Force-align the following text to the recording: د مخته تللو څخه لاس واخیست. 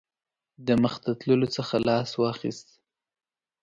د 0.67 0.67
مخته 0.83 1.11
تللو 1.19 1.47
څخه 1.57 1.75
لاس 1.87 2.09
واخیست. 2.21 2.67